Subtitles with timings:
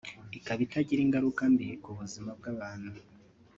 [0.37, 2.91] ikaba itagira ingaruka mbi ku buzima bw’abantu